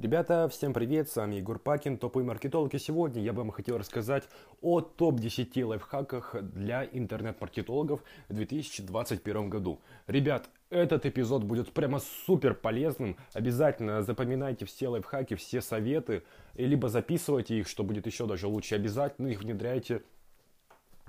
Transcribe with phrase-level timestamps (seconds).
[0.00, 3.76] Ребята, всем привет, с вами Егор Пакин, топовый маркетолог, и сегодня я бы вам хотел
[3.76, 4.24] рассказать
[4.62, 9.78] о топ-10 лайфхаках для интернет-маркетологов в 2021 году.
[10.06, 16.22] Ребят, этот эпизод будет прямо супер полезным, обязательно запоминайте все лайфхаки, все советы,
[16.54, 20.02] либо записывайте их, что будет еще даже лучше, обязательно их внедряйте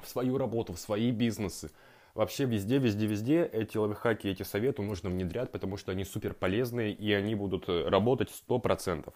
[0.03, 1.71] в свою работу, в свои бизнесы.
[2.13, 6.91] Вообще везде, везде, везде эти лайфхаки, эти советы нужно внедрять, потому что они супер полезные
[6.91, 9.13] и они будут э, работать 100%.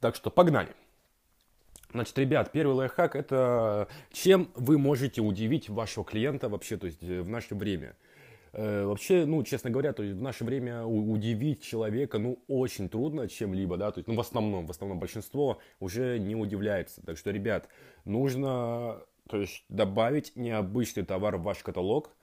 [0.00, 0.68] Так что погнали!
[1.92, 7.22] Значит, ребят, первый лайфхак это чем вы можете удивить вашего клиента вообще, то есть э,
[7.22, 7.96] в наше время.
[8.52, 13.28] Э, вообще, ну, честно говоря, то есть в наше время удивить человека, ну, очень трудно
[13.28, 17.00] чем-либо, да, то есть, ну, в основном, в основном большинство уже не удивляется.
[17.00, 17.68] Так что, ребят,
[18.04, 22.10] нужно, то есть, добавить необычный товар в ваш каталог–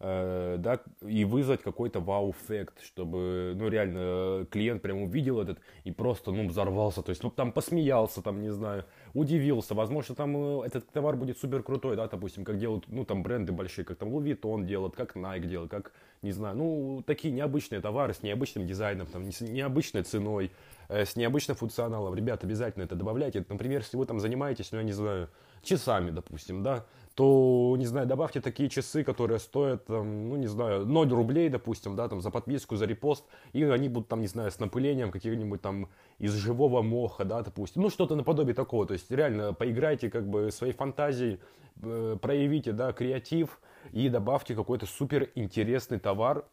[0.00, 6.30] Э, да, и вызвать какой-то вау-эффект, чтобы, ну, реально, клиент прям увидел этот и просто,
[6.30, 10.88] ну, взорвался, то есть, ну, там посмеялся, там, не знаю, удивился, возможно, там э, этот
[10.92, 14.38] товар будет супер крутой, да, допустим, как делают, ну, там, бренды большие, как там Louis
[14.40, 15.90] Vuitton делают, как Nike делает, как,
[16.22, 20.52] не знаю, ну, такие необычные товары с необычным дизайном, там, с необычной ценой,
[20.88, 24.84] э, с необычным функционалом, ребят, обязательно это добавляйте, например, если вы там занимаетесь, ну, я
[24.84, 25.28] не знаю,
[25.64, 26.86] часами, допустим, да,
[27.18, 31.96] то, не знаю, добавьте такие часы, которые стоят, там, ну, не знаю, 0 рублей, допустим,
[31.96, 35.60] да, там, за подписку, за репост, и они будут, там, не знаю, с напылением каких-нибудь
[35.60, 35.88] там
[36.20, 40.52] из живого моха, да, допустим, ну, что-то наподобие такого, то есть, реально, поиграйте, как бы,
[40.52, 41.40] своей фантазией,
[41.82, 43.60] э, проявите, да, креатив,
[43.90, 46.44] и добавьте какой-то супер интересный товар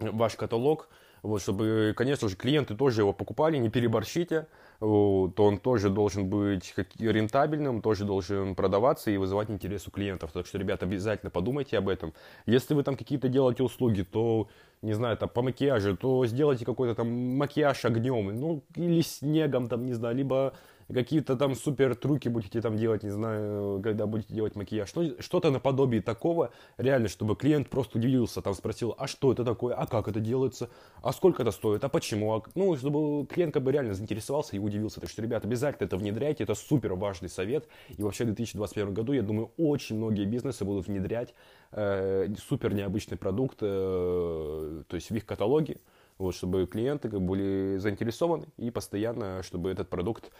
[0.00, 0.88] в ваш каталог,
[1.22, 4.46] вот, чтобы, конечно же, клиенты тоже его покупали, не переборщите,
[4.78, 10.32] то он тоже должен быть рентабельным, тоже должен продаваться и вызывать интерес у клиентов.
[10.32, 12.12] Так что, ребята, обязательно подумайте об этом.
[12.44, 14.48] Если вы там какие-то делаете услуги, то,
[14.82, 19.86] не знаю, там по макияжу, то сделайте какой-то там макияж огнем, ну, или снегом, там,
[19.86, 20.54] не знаю, либо
[20.92, 24.94] какие-то там супер трюки будете там делать, не знаю, когда будете делать макияж.
[24.94, 29.74] Ну, что-то наподобие такого, реально, чтобы клиент просто удивился, там спросил, а что это такое,
[29.74, 30.70] а как это делается,
[31.02, 32.42] а сколько это стоит, а почему, а...
[32.54, 35.00] ну, чтобы клиент как бы реально заинтересовался и удивился.
[35.00, 37.68] Так что, ребят, обязательно это внедряйте, это супер важный совет.
[37.96, 41.34] И вообще в 2021 году, я думаю, очень многие бизнесы будут внедрять
[41.72, 45.78] э, супер необычный продукт, э, то есть в их каталоге,
[46.18, 50.30] вот, чтобы клиенты как, были заинтересованы и постоянно, чтобы этот продукт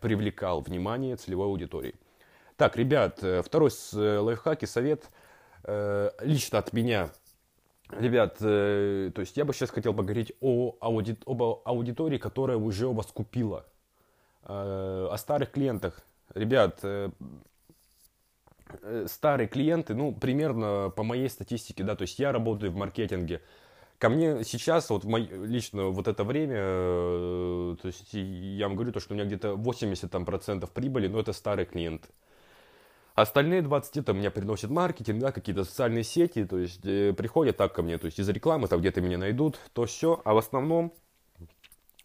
[0.00, 1.94] привлекал внимание целевой аудитории.
[2.56, 5.08] Так, ребят, э, второй э, лайфхак и совет
[6.22, 7.10] лично от меня.
[7.90, 12.92] Ребят, то есть я бы сейчас хотел поговорить о ауди, об аудитории, которая уже у
[12.92, 13.64] вас купила,
[14.42, 16.00] о старых клиентах.
[16.34, 16.84] Ребят,
[19.06, 23.40] старые клиенты, ну, примерно по моей статистике, да, то есть я работаю в маркетинге,
[24.02, 28.90] Ко мне сейчас, вот мой, лично вот это время, э, то есть я вам говорю,
[28.90, 32.08] то, что у меня где-то 80 там, процентов прибыли, но это старые клиенты.
[33.14, 37.76] Остальные 20 это меня приносит маркетинг, да, какие-то социальные сети, то есть э, приходят так
[37.76, 40.20] ко мне, то есть из рекламы, там где-то меня найдут, то все.
[40.24, 40.92] А в основном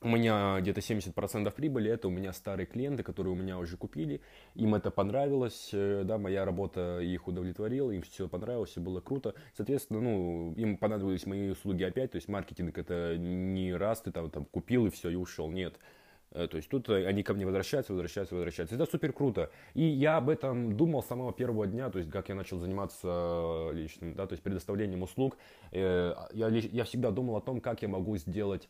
[0.01, 4.21] у меня где-то 70% прибыли, это у меня старые клиенты, которые у меня уже купили,
[4.53, 9.33] им это понравилось, э, да, моя работа их удовлетворила, им все понравилось, все было круто.
[9.55, 14.29] Соответственно, ну, им понадобились мои услуги опять, то есть маркетинг это не раз ты там,
[14.29, 15.79] там купил и все, и ушел, нет.
[16.31, 18.75] Э, то есть тут они ко мне возвращаются, возвращаются, возвращаются.
[18.75, 19.49] Это супер круто.
[19.73, 23.71] И я об этом думал с самого первого дня, то есть как я начал заниматься
[23.73, 25.37] личным, да, то есть предоставлением услуг.
[25.71, 28.69] Э, я, я всегда думал о том, как я могу сделать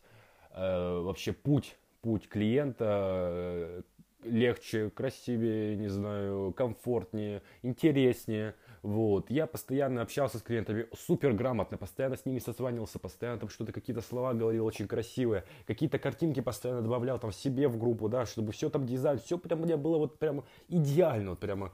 [0.58, 3.82] вообще путь, путь клиента э,
[4.24, 8.54] легче, красивее, не знаю, комфортнее, интереснее.
[8.82, 9.30] Вот.
[9.30, 14.02] Я постоянно общался с клиентами супер грамотно, постоянно с ними созванивался, постоянно там что-то, какие-то
[14.02, 18.70] слова говорил очень красивые, какие-то картинки постоянно добавлял там себе в группу, да, чтобы все
[18.70, 21.72] там дизайн, все прям у меня было вот прямо идеально, вот прямо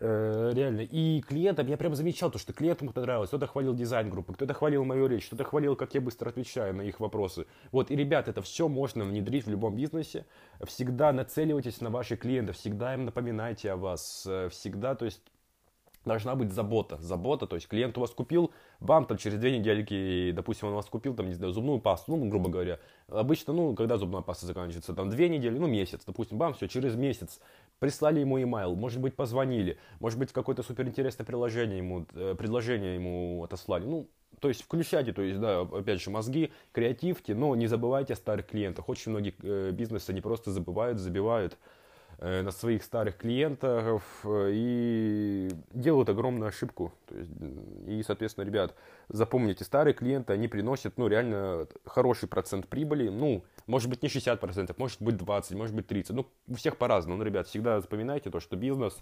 [0.00, 0.80] Э, реально.
[0.80, 3.28] И клиентам, я прям замечал то, что клиентам это нравилось.
[3.28, 6.82] Кто-то хвалил дизайн группы, кто-то хвалил мою речь, кто-то хвалил, как я быстро отвечаю на
[6.82, 7.46] их вопросы.
[7.70, 10.26] Вот, и, ребят, это все можно внедрить в любом бизнесе.
[10.64, 15.22] Всегда нацеливайтесь на ваших клиентов, всегда им напоминайте о вас, э, всегда, то есть,
[16.04, 16.98] должна быть забота.
[17.00, 20.76] Забота, то есть клиент у вас купил, вам там через две недельки, допустим, он у
[20.76, 22.78] вас купил там, не знаю, зубную пасту, ну, грубо говоря.
[23.08, 26.94] Обычно, ну, когда зубная паста заканчивается, там две недели, ну, месяц, допустим, вам все, через
[26.96, 27.40] месяц
[27.78, 33.42] прислали ему email, может быть, позвонили, может быть, какое-то суперинтересное приложение ему, э, предложение ему
[33.44, 33.84] отослали.
[33.84, 34.08] Ну,
[34.40, 38.46] то есть включайте, то есть, да, опять же, мозги, креативьте, но не забывайте о старых
[38.46, 38.88] клиентах.
[38.88, 41.56] Очень многие э, бизнесы не просто забывают, забивают
[42.18, 46.92] на своих старых клиентов э, и делают огромную ошибку.
[47.06, 47.30] То есть,
[47.86, 48.74] и, соответственно, ребят,
[49.08, 54.74] запомните, старые клиенты, они приносят, ну, реально хороший процент прибыли, ну, может быть, не 60%,
[54.78, 58.40] может быть, 20%, может быть, 30%, ну, у всех по-разному, но, ребят, всегда запоминайте то,
[58.40, 58.96] что бизнес,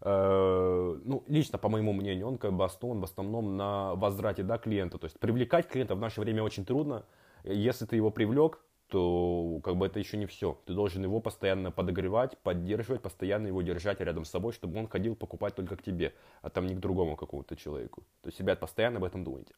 [0.00, 4.58] э, ну, лично, по моему мнению, он как бы основан в основном на возврате, да,
[4.58, 7.04] клиента, то есть привлекать клиента в наше время очень трудно,
[7.44, 8.58] если ты его привлек,
[8.92, 10.58] то как бы это еще не все.
[10.66, 15.16] Ты должен его постоянно подогревать, поддерживать, постоянно его держать рядом с собой, чтобы он ходил
[15.16, 16.12] покупать только к тебе,
[16.42, 18.02] а там не к другому какому-то человеку.
[18.20, 19.54] То есть, ребят, постоянно об этом думайте.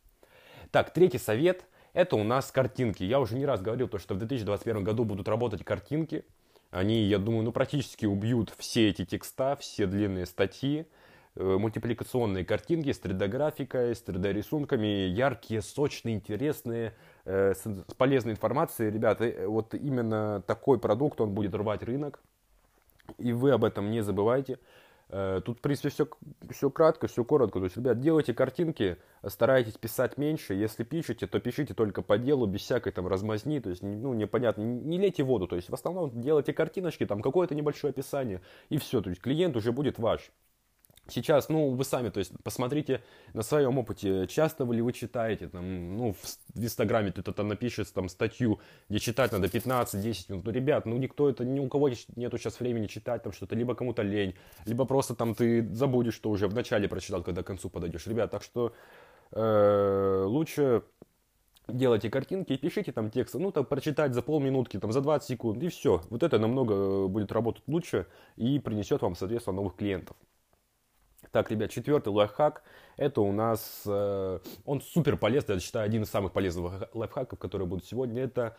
[0.71, 3.03] Так, третий совет– это у нас картинки.
[3.03, 6.25] Я уже не раз говорил, то, что в 2021 году будут работать картинки.
[6.71, 10.87] Они, я думаю, ну практически убьют все эти текста, все длинные статьи.
[11.37, 16.95] Э, мультипликационные картинки с 3D-графикой, с 3D-рисунками, яркие, сочные, интересные,
[17.25, 18.93] э, с полезной информацией.
[18.93, 22.21] Ребята, э, вот именно такой продукт, он будет рвать рынок,
[23.19, 24.59] и вы об этом не забывайте.
[25.45, 26.09] Тут, в принципе, все,
[26.51, 27.59] все кратко, все коротко.
[27.59, 30.55] То есть, ребят, делайте картинки, старайтесь писать меньше.
[30.55, 33.61] Если пишете, то пишите только по делу, без всякой там размазни.
[33.61, 35.47] То есть, ну, непонятно, не лейте воду.
[35.47, 38.41] То есть, в основном делайте картиночки, там какое-то небольшое описание,
[38.71, 39.03] и все.
[39.03, 40.33] То есть, клиент уже будет ваш.
[41.06, 43.03] Сейчас, ну, вы сами, то есть, посмотрите
[43.35, 48.09] на своем опыте, часто ли вы читаете, там, ну, в, Инстаграме кто-то там напишет там
[48.09, 48.59] статью,
[48.89, 50.45] где читать надо 15-10 минут.
[50.47, 53.75] Ну, ребят, ну, никто это, ни у кого нету сейчас времени читать там что-то, либо
[53.75, 54.35] кому-то лень,
[54.65, 58.07] либо просто там ты забудешь, что уже в начале прочитал, когда к концу подойдешь.
[58.07, 58.73] Ребят, так что
[59.33, 60.85] э, лучше
[61.69, 65.62] делайте картинки и пишите там тексты, ну, там, прочитать за полминутки, там, за 20 секунд,
[65.62, 66.03] и все.
[66.11, 70.17] Вот это намного будет работать лучше и принесет вам, соответственно, новых клиентов.
[71.35, 72.63] Так, ребят, четвертый лайфхак.
[72.97, 77.67] Это у нас, э, он супер полезный, я считаю, один из самых полезных лайфхаков, которые
[77.67, 78.23] будут сегодня.
[78.23, 78.57] Это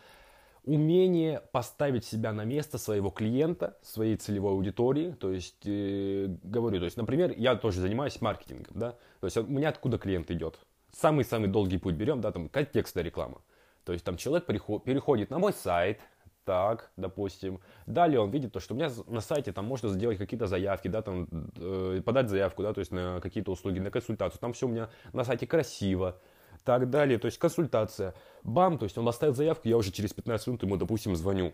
[0.62, 5.12] умение поставить себя на место своего клиента, своей целевой аудитории.
[5.12, 8.90] То есть, э, говорю, то есть, например, я тоже занимаюсь маркетингом, да.
[9.20, 10.58] То есть, у меня откуда клиент идет?
[10.92, 13.40] Самый-самый долгий путь берем, да, там, контекстная реклама.
[13.84, 15.98] То есть, там человек переходит на мой сайт,
[16.46, 17.60] так, допустим.
[17.86, 21.02] Далее он видит то, что у меня на сайте там можно сделать какие-то заявки, да,
[21.02, 24.40] там э, подать заявку, да, то есть на какие-то услуги, на консультацию.
[24.40, 26.16] Там все у меня на сайте красиво.
[26.64, 28.14] Так далее, то есть консультация.
[28.44, 31.52] Бам, то есть он оставил заявку, я уже через 15 минут ему, допустим, звоню.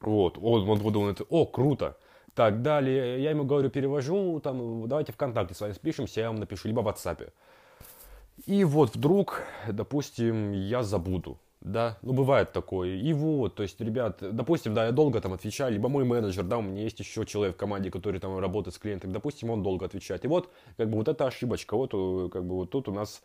[0.00, 1.96] Вот, он, он думает, о, круто.
[2.34, 6.68] Так, далее, я ему говорю, перевожу, там, давайте ВКонтакте с вами спишемся, я вам напишу,
[6.68, 7.32] либо в WhatsApp.
[8.44, 12.94] И вот вдруг, допустим, я забуду да, ну бывает такое.
[12.94, 16.58] И вот, то есть, ребят, допустим, да, я долго там отвечаю, либо мой менеджер, да,
[16.58, 19.86] у меня есть еще человек в команде, который там работает с клиентами, допустим, он долго
[19.86, 20.24] отвечает.
[20.26, 23.22] И вот, как бы вот эта ошибочка, вот, э, как бы вот тут у нас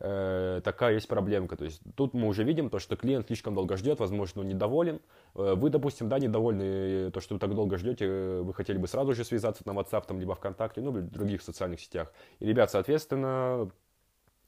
[0.00, 1.56] э, такая есть проблемка.
[1.56, 5.00] То есть тут мы уже видим то, что клиент слишком долго ждет, возможно, он недоволен.
[5.34, 8.06] Э, вы, допустим, да, недовольны, э, то, что вы так долго ждете,
[8.42, 11.80] вы хотели бы сразу же связаться на WhatsApp, там, либо ВКонтакте, ну, в других социальных
[11.80, 12.12] сетях.
[12.38, 13.70] И, ребят, соответственно,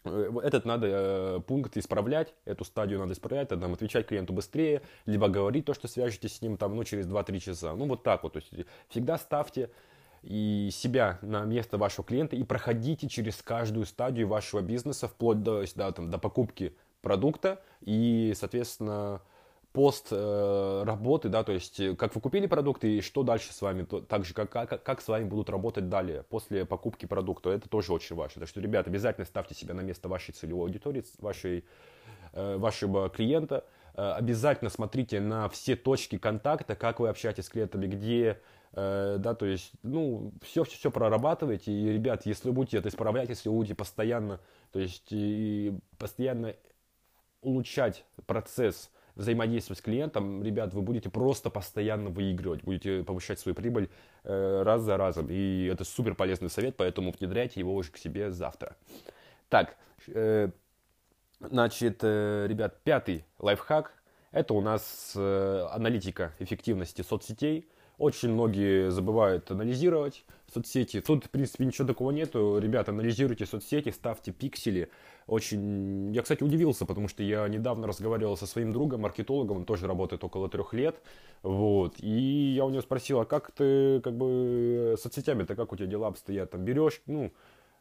[0.04, 5.28] этот надо э, пункт исправлять, эту стадию надо исправлять, тогда нам отвечать клиенту быстрее, либо
[5.28, 7.74] говорить то, что свяжетесь с ним там, ну, через 2-3 часа.
[7.74, 8.34] Ну, вот так вот.
[8.34, 9.70] То есть всегда ставьте
[10.22, 15.64] и себя на место вашего клиента и проходите через каждую стадию вашего бизнеса, вплоть до,
[15.74, 19.22] да, там, до покупки продукта и, соответственно,
[19.72, 23.62] пост э, работы, да, то есть э, как вы купили продукты и что дальше с
[23.62, 27.50] вами, то, так же как, как, как с вами будут работать далее после покупки продукта,
[27.50, 28.40] это тоже очень важно.
[28.40, 31.64] Так что, ребят, обязательно ставьте себя на место вашей целевой аудитории, вашей,
[32.32, 38.40] э, вашего клиента, обязательно смотрите на все точки контакта, как вы общаетесь с клиентами, где,
[38.72, 43.28] да, то есть, ну, все, все, все прорабатывайте, и, ребят, если вы будете это исправлять,
[43.28, 46.54] если вы будете постоянно, то есть, и постоянно
[47.42, 53.88] улучшать процесс взаимодействовать с клиентом, ребят, вы будете просто постоянно выигрывать, будете повышать свою прибыль
[54.24, 55.28] э, раз за разом.
[55.30, 58.76] И это супер полезный совет, поэтому внедряйте его уже к себе завтра.
[59.48, 59.76] Так,
[60.08, 60.50] э,
[61.38, 63.92] значит, э, ребят, пятый лайфхак–
[64.32, 67.68] это у нас э, аналитика эффективности соцсетей–
[68.00, 71.02] очень многие забывают анализировать соцсети.
[71.02, 72.58] Тут, в принципе, ничего такого нету.
[72.58, 74.88] Ребята, анализируйте соцсети, ставьте пиксели.
[75.26, 76.10] Очень...
[76.14, 80.24] Я, кстати, удивился, потому что я недавно разговаривал со своим другом, маркетологом, он тоже работает
[80.24, 80.96] около трех лет.
[81.42, 81.96] Вот.
[81.98, 86.08] И я у него спросил, а как ты, как бы, соцсетями-то, как у тебя дела
[86.08, 86.52] обстоят?
[86.52, 87.30] Там берешь, ну,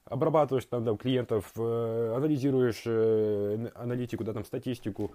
[0.03, 5.13] обрабатываешь там, там клиентов, э, анализируешь э, аналитику, да, там, статистику,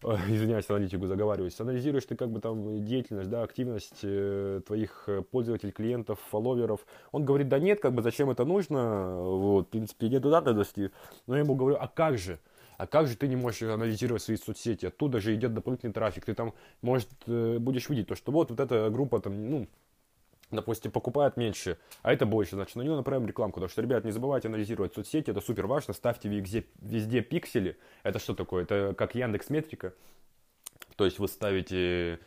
[0.28, 5.72] извиняюсь, аналитику заговариваюсь, анализируешь ты как бы там деятельность, да, активность э, твоих э, пользователей,
[5.72, 6.86] клиентов, фолловеров.
[7.12, 10.90] Он говорит, да нет, как бы зачем это нужно, вот, в принципе, нету надобности.
[11.26, 12.38] Но я ему говорю, а как же?
[12.78, 14.86] А как же ты не можешь анализировать свои соцсети?
[14.86, 16.24] Оттуда же идет дополнительный трафик.
[16.24, 19.68] Ты там, может, э, будешь видеть то, что вот, вот эта группа там, ну,
[20.50, 23.56] допустим, покупает меньше, а это больше, значит, на нее направим рекламку.
[23.56, 25.94] Потому что, ребят, не забывайте анализировать соцсети, это супер важно.
[25.94, 27.78] Ставьте везде, везде пиксели.
[28.02, 28.64] Это что такое?
[28.64, 29.94] Это как Яндекс Метрика.
[30.96, 32.20] То есть вы ставите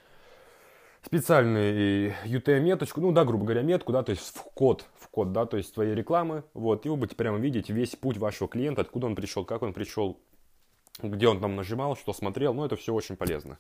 [1.06, 5.46] специальную UTM-меточку, ну да, грубо говоря, метку, да, то есть в код, в код, да,
[5.46, 9.08] то есть твоей рекламы, вот, и вы будете прямо видеть весь путь вашего клиента, откуда
[9.08, 10.20] он пришел, как он пришел,
[11.02, 13.60] где он там нажимал, что смотрел, ну это все очень полезно.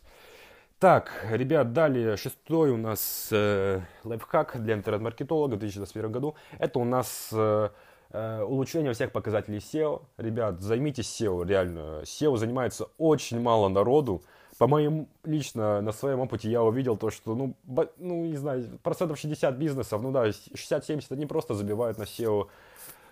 [0.83, 6.35] Так, ребят, далее шестой у нас э, лайфхак для интернет-маркетолога в 2021 году.
[6.59, 7.69] Это у нас э,
[8.11, 10.01] э, улучшение всех показателей SEO.
[10.17, 12.01] Ребят, займитесь SEO, реально.
[12.01, 14.23] SEO занимается очень мало народу
[14.57, 17.55] по моим лично на своем опыте я увидел то, что, ну,
[17.97, 22.49] ну не знаю, процентов 60 бизнесов, ну да, 60-70 они просто забивают на SEO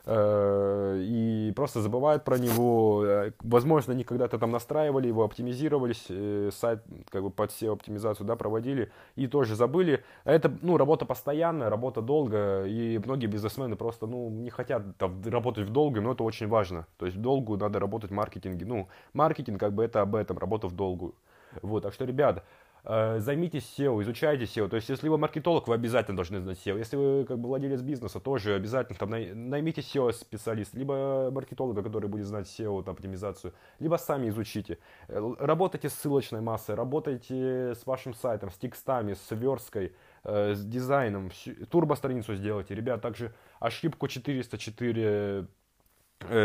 [0.07, 3.03] и просто забывают про него.
[3.05, 8.25] Э, возможно, они когда-то там настраивали его, оптимизировались, э, сайт как бы под SEO оптимизацию,
[8.25, 10.03] да, проводили и тоже забыли.
[10.23, 15.67] Это, ну, работа постоянная, работа долго, и многие бизнесмены просто, ну, не хотят там, работать
[15.67, 16.87] в долгую, но это очень важно.
[16.97, 18.65] То есть в долгую надо работать в маркетинге.
[18.65, 21.13] Ну, маркетинг как бы это об этом, работа в долгую.
[21.61, 24.67] Вот, так что, ребят, э, займитесь SEO, изучайте SEO.
[24.67, 26.77] То есть, если вы маркетолог, вы обязательно должны знать SEO.
[26.77, 29.11] Если вы как бы владелец бизнеса, тоже обязательно там
[29.49, 34.79] наймите SEO-специалиста, либо маркетолога, который будет знать SEO, там, оптимизацию, либо сами изучите.
[35.07, 40.65] Э, работайте с ссылочной массой, работайте с вашим сайтом, с текстами, с версткой, э, с
[40.65, 41.29] дизайном,
[41.69, 42.73] турбо-страницу сделайте.
[42.73, 45.47] Ребят, также ошибку 404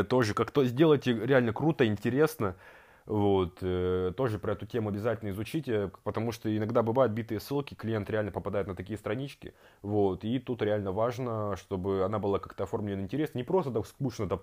[0.08, 2.56] тоже как-то сделайте реально круто, интересно.
[3.06, 8.10] Вот, э, тоже про эту тему обязательно изучите, потому что иногда бывают битые ссылки, клиент
[8.10, 13.02] реально попадает на такие странички, вот, и тут реально важно, чтобы она была как-то оформлена
[13.02, 14.40] интересно, не просто так скучно, там,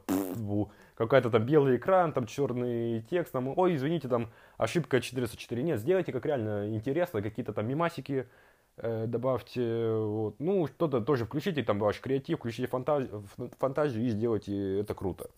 [0.96, 6.13] какая-то там белый экран, там черный текст, там, ой, извините, там ошибка 404, нет, сделайте
[6.13, 8.29] как реально интересно, какие-то там мимасики,
[8.77, 13.25] э, добавьте, вот, ну, что-то тоже включите, там, ваш креатив, включите фантазию,
[13.60, 15.29] фантазию и сделайте это круто.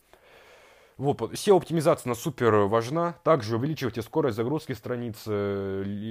[0.98, 3.16] Вот, SEO-оптимизация на супер важна.
[3.24, 5.26] Также увеличивайте скорость загрузки страниц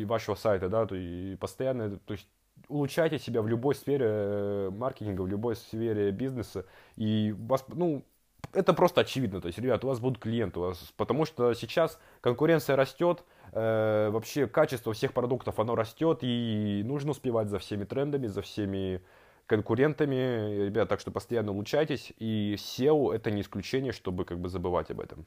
[0.06, 2.28] вашего сайта, да, то и постоянно, то есть
[2.68, 8.04] улучшайте себя в любой сфере э, маркетинга, в любой сфере бизнеса, и вас, ну,
[8.52, 11.98] это просто очевидно, то есть, ребят, у вас будут клиенты, у вас, потому что сейчас
[12.20, 18.26] конкуренция растет, э, вообще качество всех продуктов, оно растет, и нужно успевать за всеми трендами,
[18.26, 19.02] за всеми
[19.46, 24.90] конкурентами, ребят, так что постоянно улучшайтесь, и SEO это не исключение, чтобы как бы забывать
[24.90, 25.26] об этом.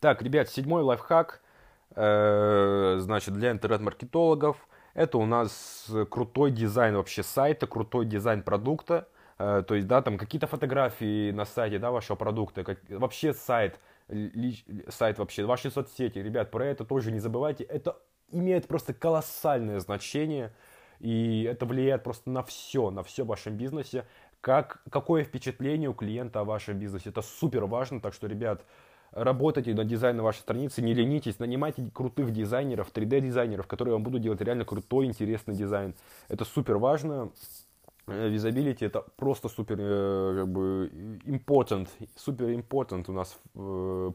[0.00, 1.40] Так, ребят, седьмой лайфхак,
[1.94, 4.56] э, значит, для интернет-маркетологов,
[4.94, 9.08] это у нас крутой дизайн вообще сайта, крутой дизайн продукта,
[9.38, 13.78] э, то есть, да, там какие-то фотографии на сайте, да, вашего продукта, как, вообще сайт,
[14.08, 17.96] лич, сайт вообще, ваши соцсети, ребят, про это тоже не забывайте, это
[18.32, 20.52] имеет просто колоссальное значение,
[21.02, 24.06] и это влияет просто на все, на все в вашем бизнесе.
[24.40, 27.10] Как, какое впечатление у клиента о вашем бизнесе.
[27.10, 28.64] Это супер важно, так что, ребят,
[29.10, 34.40] работайте над дизайном вашей страницы, не ленитесь, нанимайте крутых дизайнеров, 3D-дизайнеров, которые вам будут делать
[34.40, 35.94] реально крутой, интересный дизайн.
[36.28, 37.30] Это супер важно.
[38.06, 40.90] Visibility это просто супер э, как бы
[41.24, 43.58] important, супер important у нас э,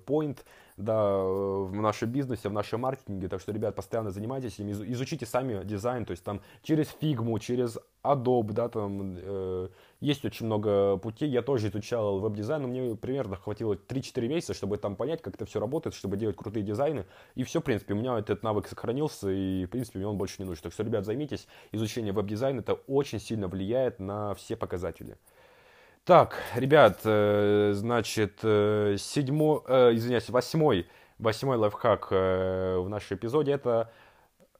[0.05, 0.39] point
[0.77, 3.27] да, в нашем бизнесе, в нашем маркетинге.
[3.27, 7.79] Так что, ребят, постоянно занимайтесь им, изучите сами дизайн, то есть там через Figma, через
[8.03, 9.69] Adobe, да, там э,
[9.99, 11.29] есть очень много путей.
[11.29, 15.45] Я тоже изучал веб-дизайн, но мне примерно хватило 3-4 месяца, чтобы там понять, как это
[15.45, 17.05] все работает, чтобы делать крутые дизайны.
[17.35, 20.35] И все, в принципе, у меня этот навык сохранился, и, в принципе, мне он больше
[20.39, 20.61] не нужен.
[20.61, 25.17] Так что, ребят, займитесь изучением веб-дизайна, это очень сильно влияет на все показатели.
[26.07, 30.87] Так, ребят, э, значит, э, седьмой, э, извиняюсь, восьмой,
[31.19, 33.91] восьмой лайфхак в нашем эпизоде это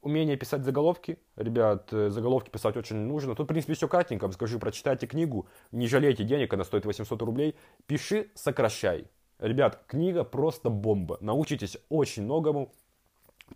[0.01, 1.17] умение писать заголовки.
[1.37, 3.33] Ребят, заголовки писать очень нужно.
[3.33, 4.29] Тут, в принципе, все кратенько.
[4.33, 5.47] Скажу, прочитайте книгу.
[5.71, 7.55] Не жалейте денег, она стоит 800 рублей.
[7.85, 9.05] Пиши, сокращай.
[9.39, 11.17] Ребят, книга просто бомба.
[11.21, 12.73] Научитесь очень многому.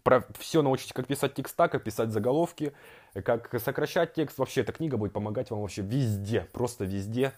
[0.04, 2.72] Про все научитесь, как писать текста, как писать заголовки,
[3.14, 4.38] как сокращать текст.
[4.38, 7.34] Вообще, эта книга будет помогать вам вообще везде, просто везде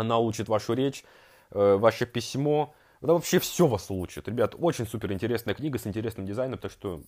[0.00, 1.04] она улучшит вашу речь,
[1.50, 2.74] э, ваше письмо.
[3.00, 4.28] Да вообще все вас улучшит.
[4.28, 7.02] Ребят, очень супер интересная книга с интересным дизайном, так что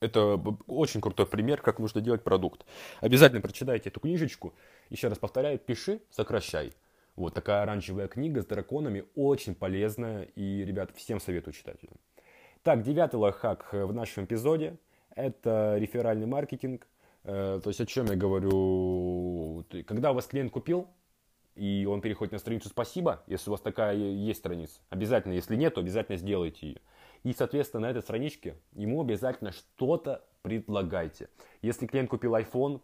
[0.00, 0.34] это
[0.66, 2.66] очень крутой пример, как нужно делать продукт.
[3.00, 4.54] Обязательно прочитайте эту книжечку.
[4.90, 6.72] Еще раз повторяю, пиши, сокращай.
[7.14, 10.24] Вот такая оранжевая книга с драконами, очень полезная.
[10.34, 11.90] И, ребят, всем советую читать ее.
[12.62, 14.76] Так, девятый лайфхак в нашем эпизоде–
[15.14, 16.86] это реферальный маркетинг.
[17.24, 19.64] Э, то есть о чем я говорю?
[19.86, 20.88] Когда у вас клиент купил,
[21.54, 24.80] и он переходит на страницу «Спасибо», если у вас такая есть страница.
[24.90, 26.80] Обязательно, если нет, то обязательно сделайте ее.
[27.24, 31.28] И, соответственно, на этой страничке ему обязательно что-то предлагайте.
[31.60, 32.80] Если клиент купил iPhone,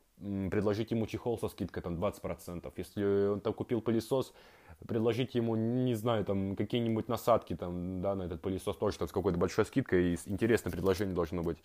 [0.51, 2.73] предложите ему чехол со скидкой там 20%.
[2.77, 4.33] Если он там купил пылесос,
[4.87, 9.13] предложите ему, не знаю, там какие-нибудь насадки там, да, на этот пылесос тоже там, с
[9.13, 10.15] какой-то большой скидкой.
[10.15, 11.59] И интересное предложение должно быть.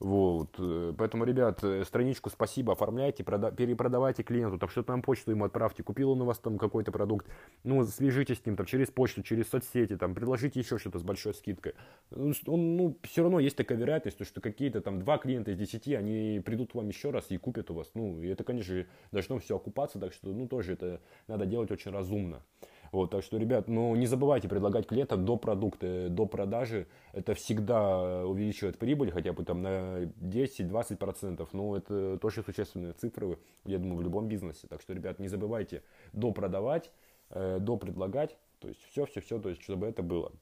[0.00, 0.60] Вот.
[0.96, 5.82] Поэтому, ребят, э, страничку спасибо оформляйте, прода- перепродавайте клиенту, там что-то на почту ему отправьте.
[5.82, 7.26] Купил он у вас там какой-то продукт,
[7.64, 11.34] ну, свяжитесь с ним там через почту, через соцсети, там, предложите еще что-то с большой
[11.34, 11.74] скидкой.
[12.14, 16.40] Он, ну, все равно есть такая вероятность, что какие-то там два клиента из десяти, они
[16.44, 17.90] придут к вам еще раз и купят у вас.
[17.94, 21.90] Ну, и это, конечно, должно все окупаться, так что, ну, тоже это надо делать очень
[21.90, 22.44] разумно.
[22.92, 26.86] Вот, так что, ребят, ну не забывайте предлагать клиентам до продукта, до продажи.
[27.12, 31.46] Это всегда увеличивает прибыль, хотя бы там на 10-20%.
[31.52, 34.66] Ну, это тоже существенные цифры, я думаю, в любом бизнесе.
[34.68, 36.90] Так что, ребят, не забывайте до продавать,
[37.30, 38.36] э, до предлагать.
[38.60, 40.32] То есть все-все-все, то есть чтобы это было.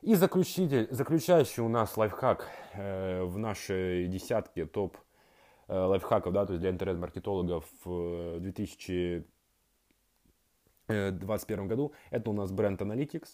[0.00, 4.96] И заключитель, заключающий у нас лайфхак э, в нашей десятке топ
[5.66, 9.26] э, лайфхаков, да, то есть для интернет-маркетологов в 2000
[10.88, 11.92] 2021 году.
[12.10, 13.28] Это у нас бренд Analytics.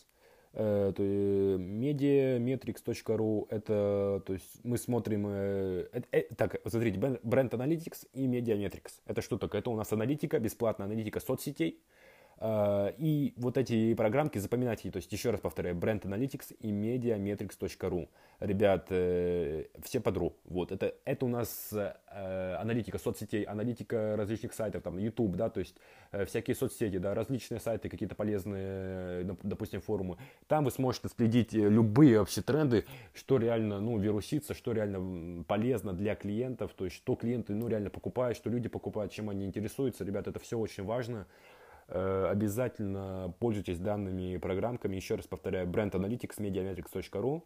[0.56, 8.28] Э, mediametrics.ru это то есть мы смотрим э, э, э, так смотрите бренд Analytics и
[8.28, 11.82] Mediametrics это что такое это у нас аналитика бесплатная аналитика соцсетей
[12.42, 18.08] и вот эти программки запоминайте, то есть еще раз повторяю, Brand Analytics и mediametrics.ru.
[18.40, 20.36] Ребят, э, все подру.
[20.44, 25.60] Вот, это, это у нас э, аналитика соцсетей, аналитика различных сайтов, там, YouTube, да, то
[25.60, 25.76] есть
[26.10, 30.18] э, всякие соцсети, да, различные сайты, какие-то полезные, допустим, форумы.
[30.48, 36.16] Там вы сможете следить любые вообще тренды, что реально, ну, вирусится, что реально полезно для
[36.16, 40.04] клиентов, то есть что клиенты, ну, реально покупают, что люди покупают, чем они интересуются.
[40.04, 41.26] Ребят, это все очень важно.
[41.88, 44.96] Э, обязательно пользуйтесь данными программками.
[44.96, 47.42] Еще раз повторяю, бренд Analytics, mediametrics.ru.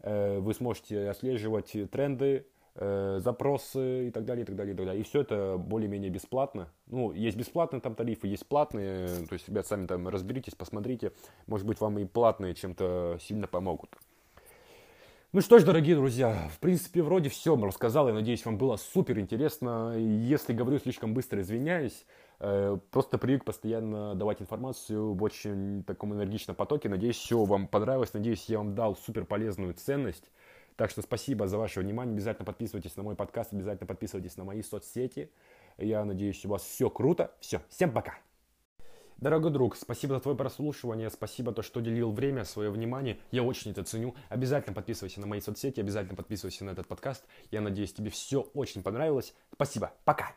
[0.00, 4.86] Э, вы сможете отслеживать тренды, э, запросы и так далее, и так далее, и так
[4.86, 5.00] далее.
[5.00, 6.68] И все это более-менее бесплатно.
[6.86, 9.08] Ну, есть бесплатные там тарифы, есть платные.
[9.26, 11.12] То есть, ребят, сами там разберитесь, посмотрите.
[11.46, 13.96] Может быть, вам и платные чем-то сильно помогут.
[15.34, 18.06] Ну что ж, дорогие друзья, в принципе, вроде все рассказал.
[18.06, 19.94] Я надеюсь, вам было супер интересно.
[19.96, 22.04] Если говорю слишком быстро, извиняюсь.
[22.44, 26.88] Э, просто привык постоянно давать информацию в очень таком энергичном потоке.
[26.88, 28.12] Надеюсь, все вам понравилось.
[28.14, 30.28] Надеюсь, я вам дал супер полезную ценность.
[30.74, 32.12] Так что спасибо за ваше внимание.
[32.12, 35.30] Обязательно подписывайтесь на мой подкаст, обязательно подписывайтесь на мои соцсети.
[35.78, 37.30] Я надеюсь, у вас все круто.
[37.38, 38.18] Все, всем пока!
[39.18, 43.20] Дорогой друг, спасибо за твое прослушивание, спасибо то, что уделил время, свое внимание.
[43.30, 44.16] Я очень это ценю.
[44.30, 47.24] Обязательно подписывайся на мои соцсети, обязательно подписывайся на этот подкаст.
[47.52, 49.32] Я надеюсь, тебе все очень понравилось.
[49.52, 49.92] Спасибо.
[50.04, 50.34] Пока.